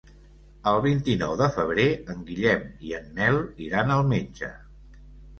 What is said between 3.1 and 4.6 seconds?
Nel iran al metge.